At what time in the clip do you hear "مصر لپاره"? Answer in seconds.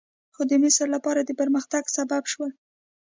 0.63-1.21